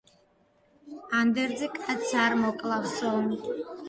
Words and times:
ანდერძი 1.19 1.69
კაცს, 1.75 2.15
არ 2.23 2.37
მოკლავსო 2.39 3.13